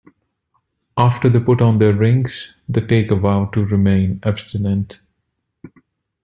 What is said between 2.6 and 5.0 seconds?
they take a vow to remain abstinent.